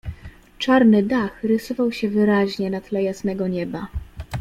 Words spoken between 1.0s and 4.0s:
dach rysował się wyraźnie na tle jasnego nieba."